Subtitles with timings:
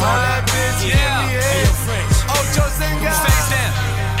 [0.00, 0.96] Yeah, I think we should.
[0.96, 1.28] Yeah.
[1.28, 2.16] Hey, yo, French.
[2.32, 3.12] Ocho Cinco.
[3.20, 3.72] Face down,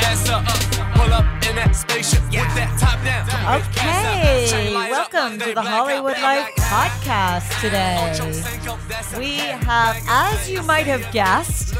[0.04, 0.44] ass up,
[0.92, 3.24] pull up in that spaceship with that top down.
[3.64, 9.18] Okay, welcome to the Hollywood Life podcast oh, today.
[9.18, 11.74] We have, as you might have guessed,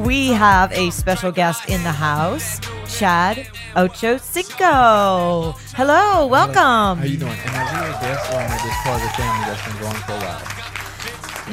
[0.00, 5.56] we have a special guest in the house, Chad Ocho Cinco.
[5.74, 6.98] Hello, welcome.
[6.98, 7.32] How you doing?
[7.32, 9.82] Am I really a guest or am I just part of the family that's been
[9.82, 10.61] going for a while?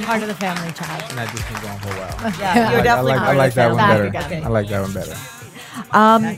[0.05, 1.09] Part of the family, Chad.
[1.11, 2.34] And I've just been going for a while.
[2.39, 4.26] Yeah, you're like, definitely I like, part I like of the that one better.
[4.26, 4.41] Okay.
[4.43, 5.15] I like that one better.
[5.91, 6.37] Um,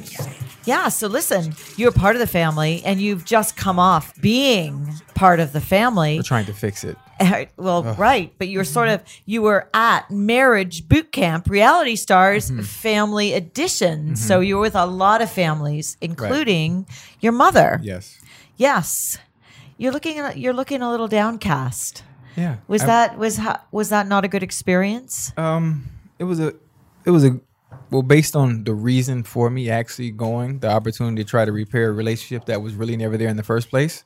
[0.66, 5.39] yeah, so listen, you're part of the family and you've just come off being part
[5.39, 6.17] of the family.
[6.17, 6.97] We're trying to fix it.
[7.58, 12.49] Well, right, but you were sort of you were at marriage boot camp, reality stars
[12.49, 12.61] Mm-hmm.
[12.63, 14.15] family edition.
[14.15, 16.88] So you were with a lot of families, including
[17.19, 17.80] your mother.
[17.83, 18.19] Yes.
[18.58, 19.19] Yes,
[19.77, 22.03] you're looking you're looking a little downcast.
[22.35, 22.57] Yeah.
[22.67, 25.33] Was I- that was ha- was that not a good experience?
[25.37, 26.53] Um, it was a,
[27.05, 27.39] it was a,
[27.89, 31.89] well, based on the reason for me actually going, the opportunity to try to repair
[31.89, 34.03] a relationship that was really never there in the first place.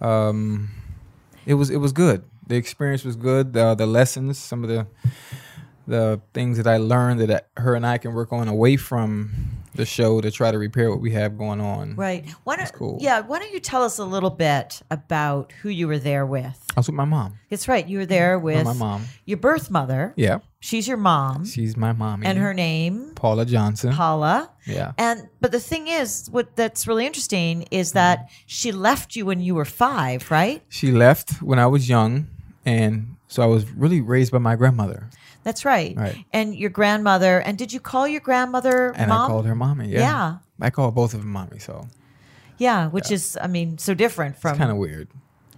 [0.00, 0.70] Um,
[1.46, 2.22] it was it was good.
[2.46, 3.52] The experience was good.
[3.52, 4.86] The the lessons, some of the
[5.86, 9.30] the things that I learned that her and I can work on away from
[9.80, 11.96] the show to try to repair what we have going on.
[11.96, 12.24] Right.
[12.44, 12.98] Why don't, cool.
[13.00, 13.20] Yeah.
[13.20, 16.58] Why don't you tell us a little bit about who you were there with?
[16.76, 17.38] I was with my mom.
[17.48, 17.86] That's right.
[17.86, 19.04] You were there with my mom.
[19.24, 20.12] your birth mother.
[20.16, 22.26] Yeah, She's your mom, she's my mommy.
[22.26, 23.92] and her name Paula Johnson.
[23.94, 24.50] Paula.
[24.66, 24.92] Yeah.
[24.98, 29.40] And but the thing is, what that's really interesting is that she left you when
[29.40, 30.62] you were five, right?
[30.68, 32.28] She left when I was young,
[32.66, 35.08] and so I was really raised by my grandmother,
[35.50, 35.96] That's right.
[35.96, 36.24] Right.
[36.32, 37.40] And your grandmother.
[37.40, 39.24] And did you call your grandmother and mom?
[39.24, 39.88] I called her mommy.
[39.88, 39.98] Yeah.
[40.00, 40.36] Yeah.
[40.60, 41.88] I call both of them mommy, so
[42.58, 44.50] Yeah, which is, I mean, so different from.
[44.52, 45.08] it's kind of weird.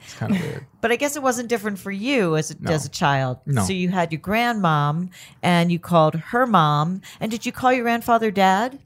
[0.01, 0.67] It's kind of weird.
[0.81, 2.71] but I guess it wasn't different for you as a, No.
[2.73, 3.37] as a child.
[3.45, 3.65] No.
[3.65, 5.11] So you had your grandmom,
[5.43, 7.03] and you called her mom.
[7.21, 8.79] And did you call your grandfather dad?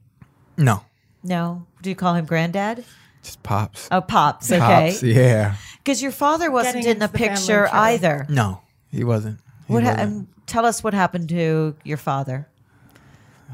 [0.56, 0.82] No,
[1.22, 1.66] No.
[1.82, 2.84] Did you call him granddad?
[3.22, 3.86] just pops.
[3.92, 4.50] Oh, pops.
[4.50, 4.90] Okay.
[4.90, 5.54] Pops, yeah.
[5.78, 8.26] Because your father wasn't Getting in the the picture either.
[8.28, 9.38] No, he wasn't.
[9.66, 9.82] What?
[9.82, 12.48] Ha- um, tell us what happened to your father.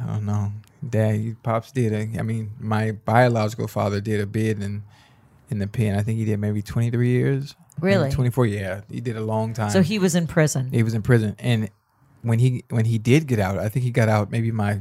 [0.02, 0.52] I don't know.
[0.88, 1.92] Dad, pops did.
[1.92, 4.82] A, I mean, my biological father did a bid in
[5.50, 5.98] in the pen.
[5.98, 7.54] I think he did maybe twenty three years.
[7.80, 8.10] Really?
[8.10, 8.46] Twenty four.
[8.46, 9.70] Yeah, he did a long time.
[9.70, 10.70] So he was in prison.
[10.70, 11.70] he was in prison, and
[12.22, 14.80] when he when he did get out, I think he got out maybe my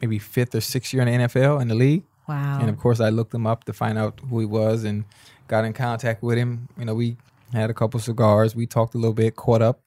[0.00, 2.04] maybe fifth or sixth year in the NFL in the league.
[2.28, 2.58] Wow.
[2.60, 5.04] And of course, I looked him up to find out who he was and
[5.48, 6.68] got in contact with him.
[6.78, 7.16] You know, we
[7.52, 8.54] had a couple cigars.
[8.54, 9.80] We talked a little bit, caught up.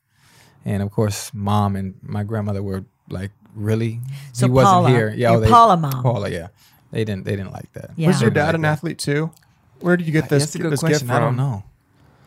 [0.65, 4.01] And of course, mom and my grandmother were like, "Really?
[4.33, 6.01] So he wasn't Paula, here." Yeah, your they- Paula mom.
[6.03, 6.47] Paula, yeah.
[6.91, 7.25] They didn't.
[7.25, 7.91] They didn't like that.
[7.95, 8.07] Yeah.
[8.07, 8.71] Was your dad like an that.
[8.73, 9.31] athlete too?
[9.79, 10.99] Where did you get this, That's a good this question.
[10.99, 11.15] gift from?
[11.15, 11.63] I don't know.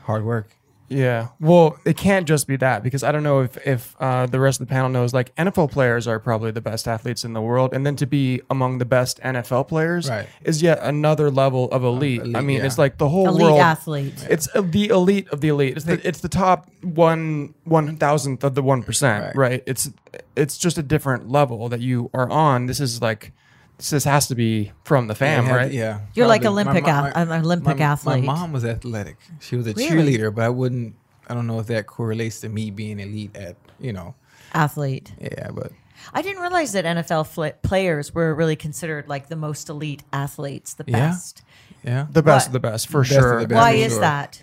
[0.03, 0.51] Hard work.
[0.89, 1.29] Yeah.
[1.41, 4.61] Well, it can't just be that because I don't know if if uh, the rest
[4.61, 5.13] of the panel knows.
[5.13, 8.41] Like NFL players are probably the best athletes in the world, and then to be
[8.51, 10.27] among the best NFL players Right.
[10.45, 12.21] is yet another level of elite.
[12.23, 12.67] elite, I mean, yeah.
[12.67, 13.61] it's like the whole Elite world.
[13.61, 14.27] athlete.
[14.31, 15.77] It's uh, the elite of the elite.
[15.77, 19.37] It's the it's the top one one thousandth of the one percent.
[19.37, 19.51] Right.
[19.51, 19.63] Right.
[19.67, 19.91] It's
[20.37, 22.67] it's just a different level that you are on.
[22.67, 23.33] This is like
[23.79, 25.73] this has to be from the fam, They had- right?
[25.73, 26.01] Yeah.
[26.15, 26.63] You're like Probably.
[26.63, 28.25] Olympic ath- an Olympic my, athlete.
[28.25, 29.17] My mom was athletic.
[29.41, 30.17] She was a Really?
[30.17, 30.95] cheerleader, but I wouldn't.
[31.29, 34.15] I don't know if that correlates to me being elite at you know.
[34.55, 35.13] athlete.
[35.21, 35.73] Yeah, but
[36.15, 40.75] I didn't realize that NFL fl- players were really considered like the most elite athletes,
[40.75, 41.11] the Yeah.
[41.11, 41.43] best.
[41.85, 42.07] yeah.
[42.11, 42.47] The best What?
[42.49, 43.41] of the best for Best of sure.
[43.43, 43.57] the best.
[43.61, 44.01] Why for is sure.
[44.01, 44.43] that?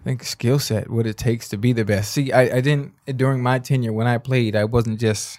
[0.00, 2.12] I think skill set, what it takes to be the best.
[2.12, 5.38] See, I, I didn't during my tenure when I played, I wasn't just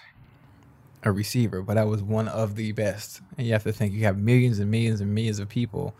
[1.02, 3.20] a receiver, but I was one of the best.
[3.38, 5.94] And you have to think you have millions and millions and millions of people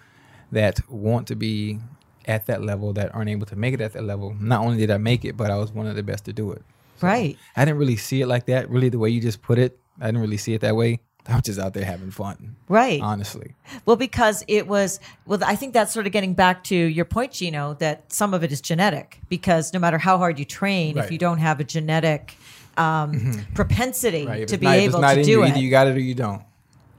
[0.52, 1.78] that want to be
[2.26, 4.34] at that level that aren't able to make it at that level.
[4.38, 6.52] Not only did I make it, but I was one of the best to do
[6.52, 6.62] it.
[7.00, 7.38] Right.
[7.56, 8.68] I didn't really see it like that.
[8.68, 11.00] Really, the way you just put it, I didn't really see it that way.
[11.26, 13.00] I was just out there having fun, Right.
[13.00, 13.54] honestly.
[13.84, 17.32] Well, because it was, well, I think that's sort of getting back to your point,
[17.32, 19.20] Gino, that some of it is genetic.
[19.28, 21.04] Because no matter how hard you train, if Right.
[21.04, 21.12] Mm-hmm.
[21.12, 22.34] you don't have a genetic
[22.80, 24.48] um, propensity Right?
[24.48, 25.96] To be not, able it's not to in do you, it, either you got it
[25.96, 26.42] or you don't.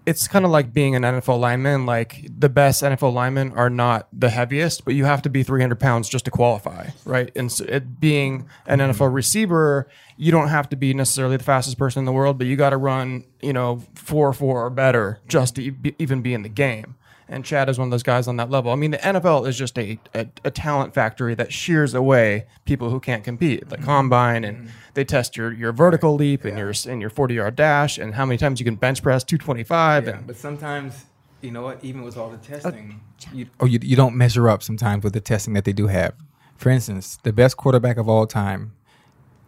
[0.05, 1.85] it's kind of like being an NFL lineman.
[1.85, 5.79] Like the best NFL linemen are not the heaviest, but you have to be 300
[5.79, 7.31] pounds just to qualify, right?
[7.35, 9.87] And so it, being an NFL receiver,
[10.17, 12.71] you don't have to be necessarily the fastest person in the world, but you got
[12.71, 16.49] to run, you know, four four or better just to e- even be in the
[16.49, 16.95] game.
[17.31, 18.73] And Chad is one of those guys on that level.
[18.73, 22.89] I mean, the NFL is just a, a, a talent factory that shears away people
[22.89, 23.69] who can't compete.
[23.69, 23.85] The mm-hmm.
[23.85, 24.67] combine and mm-hmm.
[24.95, 28.25] they test your, your vertical leap and your and your 40 yard dash and how
[28.25, 30.05] many times you can bench press 225.
[30.05, 31.05] Yeah, and but sometimes,
[31.39, 31.81] you know what?
[31.83, 32.99] Even with all the testing,
[33.31, 36.13] you, or you, you don't measure up sometimes with the testing that they do have.
[36.57, 38.73] For instance, the best quarterback of all time,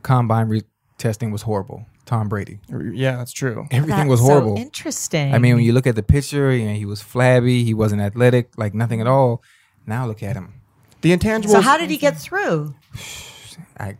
[0.04, 0.64] combine re-
[0.98, 1.86] testing was horrible.
[2.06, 2.60] Tom Brady.
[2.94, 3.66] yeah, that's true.
[3.72, 4.58] Everything That's was so horrible.
[4.58, 5.34] interesting.
[5.34, 7.64] I mean, when you look at the picture, you know, he was flabby.
[7.64, 9.42] He wasn't athletic, like nothing at all.
[9.88, 10.56] Now look at him.
[11.02, 11.56] The intangible.
[11.56, 12.76] so how did he get through?
[13.80, 13.98] I,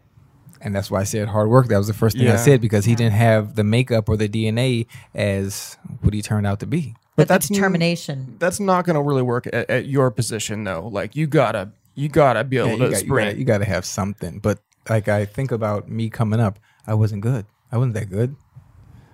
[0.62, 1.68] and that's why I said hard work.
[1.68, 4.30] That was the first thing I said because he didn't have the makeup or the
[4.30, 6.96] DNA as what he turned out to be.
[7.16, 8.36] But that's the determination.
[8.40, 10.88] that's not going to really work at, at your position though.
[10.88, 13.66] Like you gotta you gotta be able Yeah, to you, got, you, gotta, you gotta
[13.66, 14.40] have something.
[14.40, 14.60] But
[14.90, 16.58] like I think about me coming up,
[16.88, 17.46] I wasn't good.
[17.74, 18.36] I wasn't that good.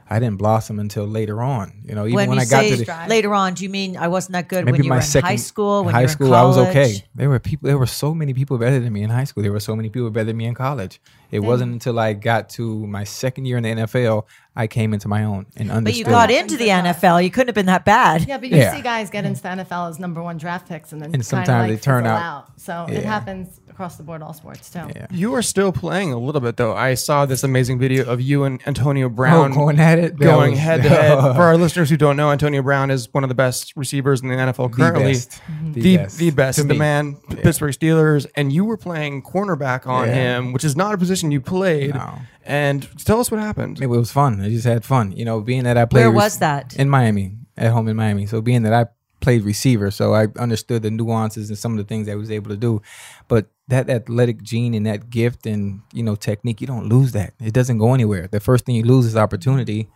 [0.10, 1.82] I didn't blossom until later on.
[1.86, 4.08] You know, even when, when, I got to the later on, do you mean I
[4.10, 5.84] wasn't that good maybe when you my were in second high school?
[5.86, 7.06] When high you were in school, I was okay.
[7.16, 7.68] There were people.
[7.68, 9.44] There were so many people better than me in high school.
[9.44, 11.00] There were so many people better than me in college.
[11.32, 14.26] It wasn't until I got to my second year in the NFL
[14.60, 15.84] I came into my own and understood.
[15.86, 17.24] But you got into the NFL.
[17.24, 18.28] You couldn't have been that bad.
[18.28, 18.74] Yeah, but you Yeah.
[18.76, 21.70] see guys get into the NFL as number one draft picks, and then And sometimes
[21.70, 22.96] like they turn fizzle out- So Yeah.
[23.00, 24.82] it happens across the board, all sports too.
[24.94, 25.06] Yeah.
[25.12, 26.76] you are still playing a little bit though.
[26.76, 30.52] I saw this amazing video of you and Antonio Brown Oh, going at it, going
[30.52, 31.18] was- head to head.
[31.36, 34.28] For our listeners who don't know, Antonio Brown is one of the best receivers in
[34.28, 35.14] the NFL The currently.
[35.14, 35.42] best.
[35.50, 35.72] Mm-hmm.
[35.72, 36.18] The The, best.
[36.18, 36.78] the best, the me.
[36.78, 40.14] man, Pittsburgh Steelers, and you were playing cornerback on Yeah.
[40.14, 41.96] him, which is not a position you played.
[41.96, 42.10] No.
[42.50, 43.80] And tell us what happened.
[43.80, 44.42] It was fun.
[44.42, 45.12] I just had fun.
[45.12, 46.02] You know, being that I played.
[46.02, 46.76] Where was that?
[46.78, 48.26] In Miami, at home in Miami.
[48.26, 48.88] So being that I
[49.20, 52.50] played receiver, so I understood the nuances and some of the things I was able
[52.50, 52.82] to do.
[53.28, 57.34] But that athletic gene and that gift and you know technique, you don't lose that.
[57.40, 58.28] It doesn't go anywhere.
[58.28, 59.88] The first thing you lose is opportunity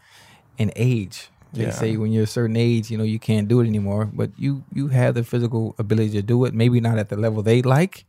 [0.60, 1.30] and age.
[1.54, 1.72] They Yeah.
[1.72, 4.10] say when you're a certain age, you know, you can't do it anymore.
[4.14, 6.54] But you you have the physical ability to do it.
[6.54, 8.06] Maybe not at the level they like.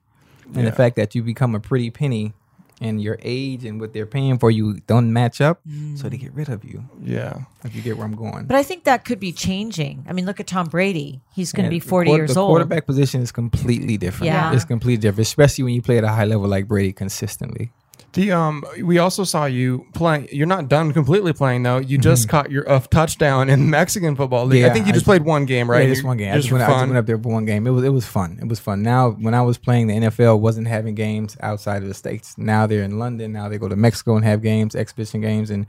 [0.46, 0.70] And Yeah.
[0.70, 2.34] the fact that you become a pretty penny
[2.80, 5.60] and your age and what they're paying for you don't match up,
[5.96, 6.20] so they mm.
[6.20, 6.84] get rid of you.
[7.02, 7.40] Yeah.
[7.64, 8.46] If you get where I'm going.
[8.46, 10.04] But I think that could be changing.
[10.08, 11.20] I mean, look at Tom Brady.
[11.34, 12.50] He's going to be 40 quarter- years the old.
[12.50, 14.26] quarterback position is completely different.
[14.26, 14.52] Yeah.
[14.52, 17.72] It's completely different, especially when you play at a high level like Brady consistently.
[18.14, 20.28] The um, we also saw you playing.
[20.30, 21.78] You're not done completely playing though.
[21.78, 24.62] You just caught your a touchdown in Mexican football league.
[24.64, 24.74] I Mm-hmm.
[24.74, 25.82] Think you I- just played one game, right?
[25.82, 26.32] Yeah, just one game.
[26.32, 27.66] I Just just, for went, I just went up there for one game.
[27.66, 28.38] It was it was fun.
[28.40, 28.82] It was fun.
[28.82, 32.38] Now when I was playing, the NFL wasn't having games outside of the states.
[32.38, 33.32] Now they're in London.
[33.32, 35.66] Now they go to Mexico and have games, exhibition games, and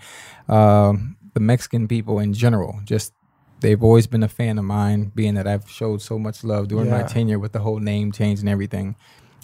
[0.48, 3.14] um, the Mexican people in general just.
[3.62, 6.90] They've always been a fan of mine, being that I've showed so much love during
[6.92, 8.96] my tenure with the whole name change and everything.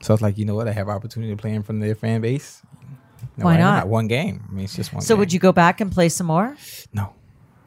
[0.03, 0.67] So I was like, you know what?
[0.67, 2.61] I have opportunity to play in front of their fan base.
[3.37, 3.87] No, Why not?
[3.87, 4.43] One game.
[4.49, 5.01] I mean, it's just one.
[5.01, 5.19] so game.
[5.19, 6.55] would you go back and play some more?
[6.93, 7.13] No,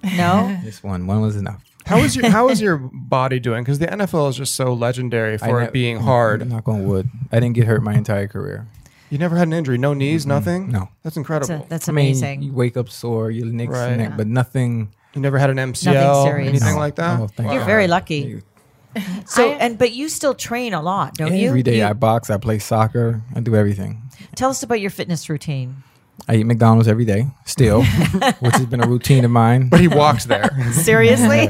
[0.02, 0.58] No?
[0.64, 1.06] just one.
[1.06, 1.62] One was enough.
[1.86, 3.62] How is your How is your body doing?
[3.62, 6.48] Because the NFL is just so legendary for I it ne- being hard.
[6.48, 7.08] Knock on wood.
[7.30, 8.66] I didn't get hurt my entire career.
[9.10, 10.70] You never had an injury, no knees, nothing.
[10.72, 10.80] No.
[10.80, 11.54] that's That's, incredible.
[11.66, 12.42] a, that's I mean, amazing.
[12.42, 13.96] you wake up sore, your neck's Right.
[13.96, 14.88] neck, but nothing.
[15.14, 16.48] you never had an MCL, serious.
[16.48, 16.78] anything No.
[16.80, 17.20] like that.
[17.20, 17.66] Oh, thank You're God.
[17.66, 18.42] very lucky.
[19.26, 21.48] So I- and but you still train a lot, don't you?
[21.48, 24.02] Every day You- I box, I play soccer, I do everything.
[24.34, 25.82] Tell us about your fitness routine.
[26.28, 27.82] I eat McDonald's every day, still,
[28.40, 29.68] which has been a routine of mine.
[29.68, 30.48] But he walks there.
[30.72, 31.48] Seriously?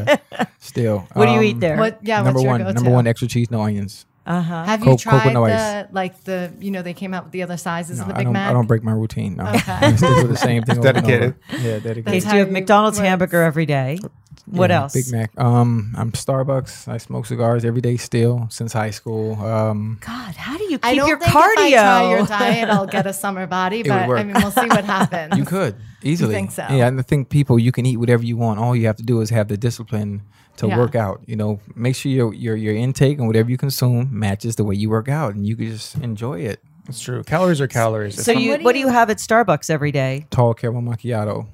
[0.59, 1.77] Still, what do you Um, eat there?
[1.77, 1.99] What?
[2.03, 2.23] Yeah.
[2.23, 2.75] number what's your one, go-to?
[2.75, 4.07] number one, extra cheese, no onions.
[4.27, 4.65] Uh-huh.
[4.65, 7.25] Have you Coke- Coke with tried no the like the you know they came out
[7.25, 8.33] with the other sizes No, of the I Big don't.
[8.33, 8.49] Mac?
[8.49, 9.37] I don't break my routine.
[9.37, 9.59] No, Okay.
[9.73, 10.79] I stick with the same thing.
[10.79, 11.35] over and Dedicated.
[11.53, 11.63] over.
[11.63, 12.09] Yeah, dedicated.
[12.09, 13.99] Okay, That's so you have you- McDonald's what- hamburger every day.
[14.47, 14.93] What Yeah, else?
[14.93, 15.31] Big Mac.
[15.41, 16.87] Um, I'm Starbucks.
[16.87, 19.37] I smoke cigars every day still since high school.
[19.43, 21.43] Um, God, how do you keep I don't your think cardio?
[21.45, 23.79] if I try your diet, I'll get a summer body.
[23.79, 25.39] would But I mean, we'll see what happens.
[25.39, 26.35] you could easily.
[26.35, 26.67] think so?
[26.71, 28.61] Yeah, and I think people you can eat whatever you want.
[28.61, 30.23] All you have to do is have the discipline
[30.59, 30.79] to Yeah.
[30.79, 31.23] work out.
[31.27, 34.75] You know, make sure your your your intake and whatever you consume matches the way
[34.75, 36.61] you work out, and you can just enjoy it.
[36.87, 37.23] It's true.
[37.25, 38.23] Calories are calories.
[38.23, 40.27] So you what do what do you- you have at Starbucks every day?
[40.31, 41.47] Tall caramel macchiato,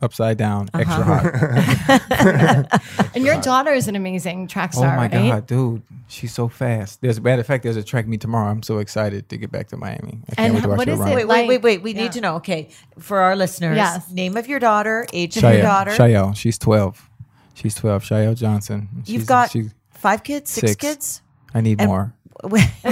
[0.00, 0.80] upside down, Uh-huh.
[0.80, 2.82] extra hot.
[3.14, 4.94] and your daughter is an amazing track star.
[4.94, 5.10] oh my right?
[5.10, 7.00] god, dude, she's so fast.
[7.00, 8.50] There's a matter of fact, there's a track meet tomorrow.
[8.50, 10.20] I'm so excited to get back to Miami.
[10.30, 11.08] I can't And wait to watch what her run.
[11.12, 11.82] it Wait, like- wait, wait, wait.
[11.82, 12.02] We yeah.
[12.02, 12.36] need to know.
[12.36, 14.10] Okay, for our listeners, Yes.
[14.10, 15.90] name of your daughter, age of your Shael, daughter.
[15.92, 17.08] Shael, she's 12.
[17.54, 18.04] She's 12.
[18.04, 18.88] Shael Johnson.
[19.06, 20.76] You've got she- five kids, six, six.
[20.80, 21.22] kids.
[21.54, 22.14] I need And- more.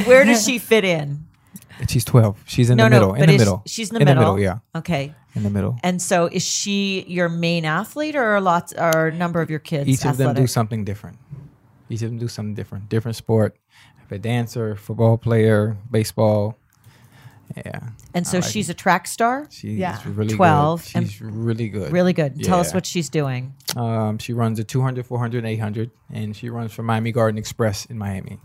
[0.07, 1.26] Where does she fit in?
[1.89, 2.43] She's 12.
[2.47, 3.15] She's in no, the no, middle.
[3.15, 3.63] in the middle.
[3.67, 4.39] She's in the middle.
[4.41, 4.59] yeah.
[4.75, 5.15] Okay.
[5.35, 5.79] In the middle.
[5.83, 9.59] And so, is she your main athlete, or are lots, or a number of your
[9.59, 9.89] kids?
[9.89, 11.19] Each of them do something different.
[11.91, 12.89] Each of them do something different.
[12.89, 13.57] Different sport.
[13.99, 16.57] Have a dancer, football player, baseball.
[17.57, 17.79] Yeah.
[18.13, 18.73] And so like she's it.
[18.73, 19.47] a track star.
[19.51, 20.01] She's Yeah.
[20.05, 20.97] really 12 Good.
[20.97, 21.93] and- She's really good.
[21.93, 22.43] Really good.
[22.43, 23.55] Tell us what she's doing.
[23.77, 27.99] Um, she runs a 200, 400, 800, and she runs for Miami Garden Express in
[27.99, 28.39] Miami.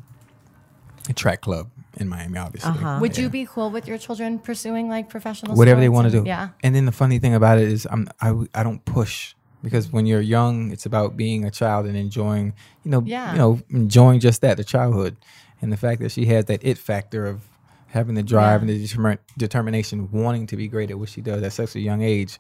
[1.10, 2.70] A track club in Miami, obviously.
[2.72, 2.98] Uh-huh.
[3.02, 6.24] Would you be cool with your children pursuing like professional whatever they want to do.
[6.26, 6.50] Yeah.
[6.64, 9.92] And then the funny thing about it is, I'm I, w- I don't push because
[9.92, 13.34] when you're young, it's about being a child and enjoying, you know, Yeah.
[13.34, 15.18] you know, enjoying just that, the childhood,
[15.62, 17.42] and the fact that she has that it factor of
[17.88, 18.70] having the drive Yeah.
[18.74, 21.80] and the determin- determination, wanting to be great at what she does at such a
[21.80, 22.40] young age.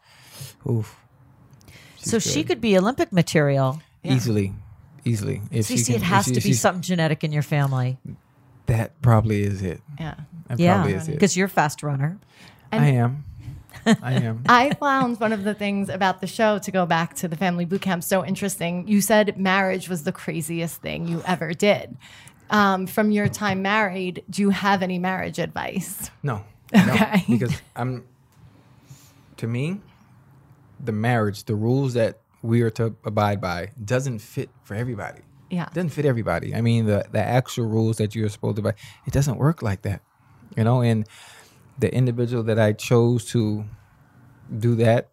[0.70, 0.96] Oof.
[1.98, 3.82] so She's she could be Olympic material.
[4.04, 4.54] easily,
[5.06, 5.42] easily.
[5.52, 7.32] If So you she see, it can- if has she- to be something genetic in
[7.32, 8.00] your family.
[8.72, 9.82] That probably is it.
[10.00, 10.16] Yeah.
[10.48, 11.12] That Yeah, probably is it.
[11.14, 12.20] because you're a fast runner.
[12.72, 13.26] I am.
[13.86, 14.44] I am.
[14.48, 17.66] I found one of the things about the show to go back to the family
[17.66, 18.88] boot camp so interesting.
[18.88, 21.98] You said marriage was the craziest thing you ever did.
[22.50, 26.10] Um, from your time married, do you have any marriage advice?
[26.24, 26.44] No.
[26.74, 27.26] Okay.
[27.28, 28.06] No, because I'm
[29.36, 29.82] to me,
[30.80, 35.20] the marriage, the rules that we are to abide by doesn't fit for everybody.
[35.52, 35.68] Yeah.
[35.68, 36.56] It doesn't fit everybody.
[36.56, 38.74] I mean, the, the actual rules that you're supposed to buy,
[39.06, 40.02] it doesn't work like that,
[40.56, 40.82] you know?
[40.82, 41.06] And
[41.78, 43.66] the individual that I chose to
[44.58, 45.10] do that,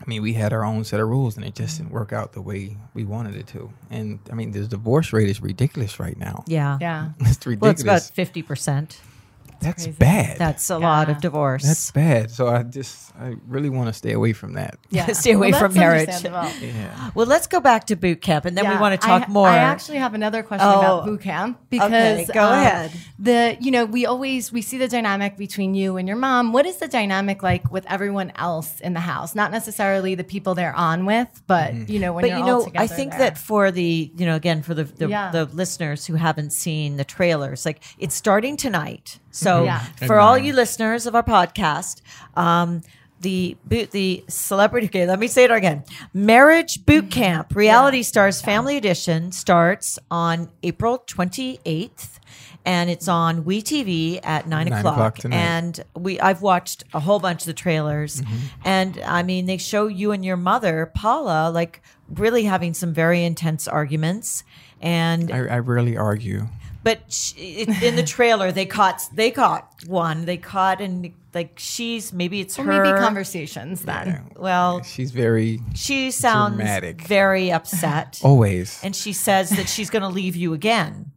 [0.00, 2.32] I mean, we had our own set of rules and it just didn't work out
[2.32, 3.72] the way we wanted it to.
[3.90, 6.44] And I mean, the divorce rate is ridiculous right now.
[6.46, 6.78] Yeah.
[6.80, 7.10] Yeah.
[7.20, 7.84] it's ridiculous.
[7.84, 8.96] Well, it's about 50%.
[9.64, 9.98] That's crazy.
[9.98, 10.38] bad.
[10.38, 11.62] That's a lot of divorce.
[11.64, 12.30] That's bad.
[12.30, 14.78] So I just I really want to stay away from that.
[14.90, 15.06] Yeah.
[15.12, 16.08] Stay away Well, from marriage.
[16.22, 17.10] Yeah.
[17.14, 19.48] well, let's go back to boot camp, and then we want to talk ha- more.
[19.48, 20.78] I actually have another question Oh.
[20.80, 22.92] about boot camp because go um, ahead.
[23.18, 26.52] The you know we always we see the dynamic between you and your mom.
[26.52, 29.34] What is the dynamic like with everyone else in the house?
[29.34, 31.90] Not necessarily the people they're on with, but Mm-hmm.
[31.92, 33.20] you know when but you're you all know, together I think there.
[33.20, 35.30] that for the you know again for the the, Yeah.
[35.30, 39.18] the listeners who haven't seen the trailers, like it's starting tonight.
[39.34, 39.80] So Yeah.
[40.06, 42.00] for all you listeners of our podcast,
[42.36, 42.82] um,
[43.20, 44.86] the boot the celebrity.
[44.86, 45.82] Okay, let me say it again.
[46.12, 52.20] Marriage Boot Camp Reality Stars Family Edition starts on April twenty eighth.
[52.66, 54.94] And it's on WeTV at nine, Nine o'clock.
[54.94, 55.36] o'clock tonight.
[55.36, 58.36] and we I've watched a whole bunch of the trailers, Mm-hmm.
[58.64, 63.22] and I mean they show you and your mother Paula like really having some very
[63.22, 64.44] intense arguments,
[64.80, 66.48] and I, I rarely argue.
[66.84, 71.58] But sh it, in the trailer they caught they caught one they caught and like
[71.58, 74.06] she's maybe it's Or her maybe conversations then.
[74.06, 74.20] Yeah.
[74.40, 77.00] well She's very she sounds Dramatic.
[77.02, 78.78] very upset always.
[78.84, 81.10] and she says that she's going to leave you again.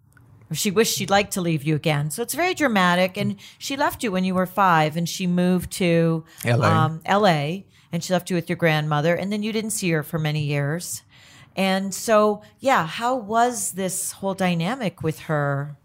[0.50, 2.10] Or she wished she'd like to leave you again.
[2.10, 3.18] So it's very dramatic.
[3.18, 6.86] And she left you when you were five, and she moved to LA.
[6.86, 10.04] Um, LA, and she left you with your grandmother, and then you didn't see her
[10.04, 11.04] for many years.
[11.58, 15.76] And so, yeah, how was this whole dynamic with her?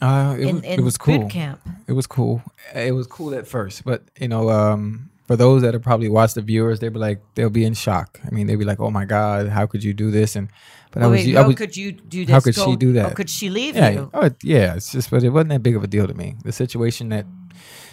[0.00, 1.18] Uh, it, in- was- in it was cool.
[1.20, 1.60] boot camp.
[1.86, 2.42] It was cool.
[2.74, 6.34] It was cool at first, but you know, um, for those that have probably watched
[6.34, 8.18] the viewers, they'll be like, they'll be in shock.
[8.26, 10.48] I mean, they'll be like, "Oh my God, how could you do this?" And
[10.90, 12.32] but I Oh, was, wait, I how could you do this?
[12.32, 13.12] how could she do that?
[13.12, 14.10] Or could she leave yeah, you?
[14.12, 14.74] oh, yeah.
[14.74, 16.34] It's just, but it wasn't that big of a deal to me.
[16.42, 17.26] The situation that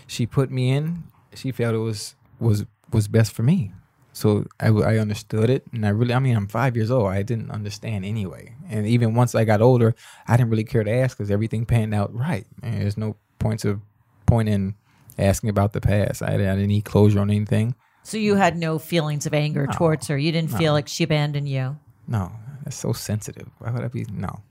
[0.08, 1.04] she put me in,
[1.36, 3.74] she felt it was was was best for me.
[4.12, 7.08] So I understood it, and I really, I mean, I'm five years old.
[7.08, 9.96] I didn't understand anyway, and even once I got older,
[10.28, 12.46] I didn't really care to ask because everything panned out right.
[12.62, 13.82] And there's no points of
[14.26, 14.76] point in
[15.18, 16.22] asking about the past.
[16.22, 17.76] I, I didn't need closure on anything.
[18.04, 20.18] So you had no feelings of anger No, towards her.
[20.18, 21.78] You didn't feel like she abandoned you.
[22.08, 22.32] No,
[22.64, 23.48] that's so sensitive.
[23.60, 24.06] Why would I be?
[24.12, 24.42] No.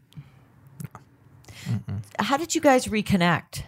[2.20, 3.64] How did you guys reconnect?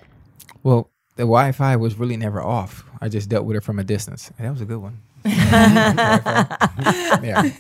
[0.63, 2.85] Well, the Wi-Fi was really never off.
[3.01, 4.31] I just dealt with her from a distance.
[4.39, 5.03] That was a good one.
[5.25, 6.57] Yeah,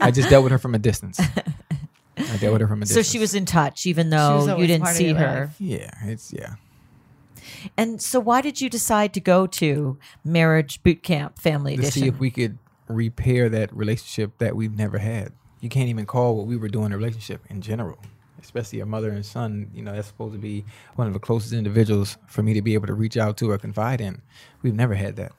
[0.00, 1.20] I just dealt with her from a distance.
[2.16, 3.06] I dealt with her from a distance.
[3.06, 5.46] So she was in touch, even though you didn't see her.
[5.46, 5.56] life.
[5.58, 6.54] Yeah, it's yeah.
[7.76, 12.02] And so, why did you decide to go to marriage boot camp family To edition?
[12.02, 15.32] see if we could repair that relationship that we've never had.
[15.60, 17.98] You can't even call what we were doing a relationship in general.
[18.40, 20.64] Especially a mother and son, you know, that's supposed to be
[20.96, 23.58] one of the closest individuals for me to be able to reach out to or
[23.58, 24.22] confide in.
[24.62, 25.32] We've never had that.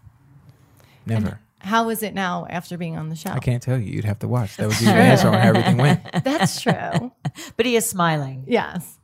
[1.07, 1.39] Never.
[1.63, 3.29] How is it now after being on the show?
[3.31, 3.93] I can't tell you.
[3.93, 4.57] You'd have to watch.
[4.57, 6.01] That would be the answer on how everything went.
[6.23, 7.11] That's true.
[7.57, 8.43] but he is smiling.
[8.47, 8.97] yes.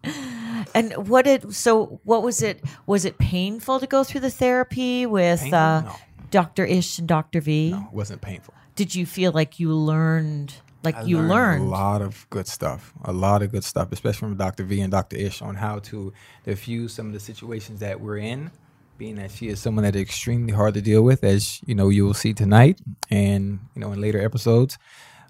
[0.74, 2.00] And what did so?
[2.04, 2.64] What was it?
[2.86, 5.58] Was it painful to go through the therapy with Painful?
[5.60, 5.96] uh, No.
[6.30, 6.66] Dr.
[6.66, 7.40] Ish and Dr.
[7.42, 7.72] V?
[7.72, 8.54] No, it wasn't painful.
[8.76, 11.64] Did you feel like you learned, like I you learned learned?
[11.64, 12.94] a lot of good stuff.
[13.06, 14.64] A lot of good stuff, especially from Dr.
[14.66, 15.16] V and Dr.
[15.16, 16.12] Ish on how to
[16.44, 18.52] diffuse some of the situations that we're in
[18.98, 21.90] being that she is someone that is extremely hard to deal with, as you know,
[21.90, 24.78] you will see tonight, and you know in later episodes.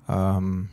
[0.08, 0.70] Um,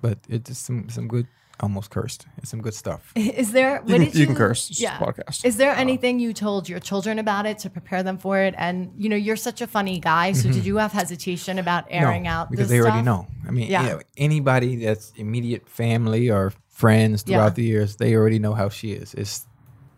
[0.00, 1.26] but it's just some some good,
[1.60, 2.26] almost cursed.
[2.38, 3.12] It's some good stuff.
[3.16, 3.80] Is there?
[3.80, 4.70] What You can, did you can curse.
[4.70, 4.98] It's Yeah.
[4.98, 5.44] podcast.
[5.44, 8.54] Is there anything you told your children about it to prepare them for it?
[8.58, 12.26] And you know, you're such a funny guy, so did you have hesitation about airing
[12.26, 12.34] out?
[12.34, 13.26] no, out because this they already stuff?
[13.26, 13.26] know.
[13.48, 13.82] I mean, Yeah.
[13.82, 17.50] you know, anybody that's immediate family or friends throughout Yeah.
[17.50, 19.14] the years, they already know how she is.
[19.14, 19.46] It's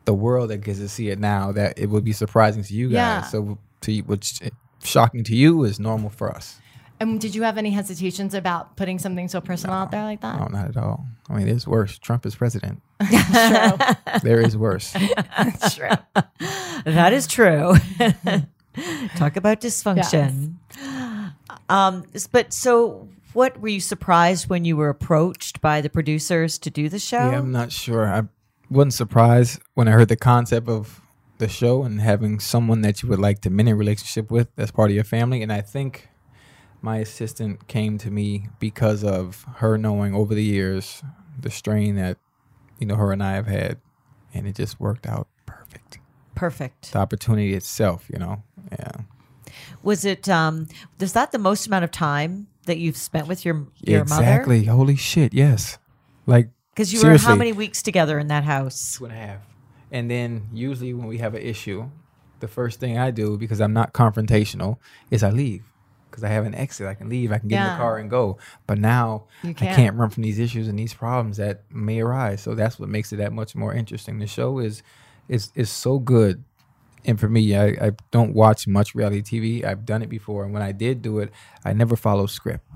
[0.07, 2.89] the world that gets to see it now that it would be surprising to you
[2.89, 2.95] guys.
[2.95, 3.23] Yeah.
[3.23, 4.41] So to what's
[4.83, 6.59] shocking to you is normal for us.
[6.99, 10.39] And did you have any hesitations about putting something so personal out there like that?
[10.39, 11.05] No, not at all.
[11.29, 11.99] I mean, there's worse.
[11.99, 12.81] Trump is president.
[13.07, 13.95] True.
[14.23, 14.93] there is worse.
[14.93, 15.91] That's True.
[16.85, 17.75] That is true.
[19.17, 20.55] Talk about dysfunction.
[21.69, 26.71] Um, but so, what were you surprised when you were approached by the producers to
[26.71, 27.31] do the show?
[27.31, 28.07] Yeah, I'm not sure.
[28.07, 28.23] I
[28.71, 31.01] wasn't surprised when I heard the concept of
[31.39, 34.71] the show and having someone that you would like to mend a relationship with as
[34.71, 35.43] part of your family.
[35.43, 36.09] And I think
[36.83, 41.03] my assistant came to me because of her knowing over the years
[41.39, 42.19] the strain that
[42.79, 43.79] you know her and I have had,
[44.35, 45.99] and it just worked out perfect.
[46.35, 46.93] Perfect.
[46.93, 48.93] The opportunity itself, you know, yeah.
[49.83, 50.29] Was it?
[50.29, 50.69] Um,
[51.01, 54.21] was that the most amount of time that you've spent with your your mom?
[54.21, 54.61] exactly.
[54.61, 54.73] mother?
[54.73, 55.33] Holy shit!
[55.33, 55.79] Yes,
[56.27, 58.97] like Because you were how many weeks together in that house?
[58.99, 59.39] two and a half.
[59.91, 61.89] And then usually when we have an issue,
[62.41, 64.77] the first thing I do because I'm not confrontational
[65.11, 65.65] is I leave
[66.11, 66.87] because I have an exit.
[66.87, 67.33] I can leave.
[67.33, 68.37] I can get in the car and go.
[68.67, 69.77] But now You I can't.
[69.77, 72.43] can't run from these issues and these problems that may arise.
[72.43, 74.19] So that's what makes it that much more interesting.
[74.19, 74.83] The show is
[75.29, 76.45] is is so good.
[77.07, 79.65] And for me, I, I don't watch much reality TV.
[79.65, 81.33] I've done it before, and when I did do it,
[81.65, 82.69] I never follow script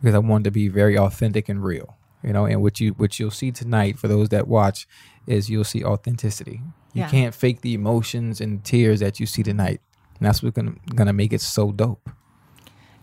[0.00, 1.96] because I wanted to be very authentic and real.
[2.24, 4.86] You know, and what you what you'll see tonight for those that watch
[5.26, 6.60] is you'll see authenticity.
[6.94, 7.08] You Yeah.
[7.08, 9.80] can't fake the emotions and tears that you see tonight.
[10.18, 12.08] And that's what's gonna gonna make it so dope.